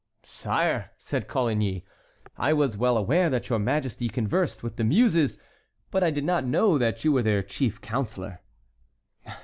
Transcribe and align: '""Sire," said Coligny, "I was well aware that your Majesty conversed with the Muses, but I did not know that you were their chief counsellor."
'""Sire," 0.23 0.89
said 0.97 1.27
Coligny, 1.27 1.85
"I 2.35 2.53
was 2.53 2.75
well 2.75 2.97
aware 2.97 3.29
that 3.29 3.49
your 3.49 3.59
Majesty 3.59 4.09
conversed 4.09 4.63
with 4.63 4.77
the 4.77 4.83
Muses, 4.83 5.37
but 5.91 6.01
I 6.03 6.09
did 6.09 6.23
not 6.23 6.43
know 6.43 6.79
that 6.79 7.05
you 7.05 7.11
were 7.11 7.21
their 7.21 7.43
chief 7.43 7.79
counsellor." 7.81 8.41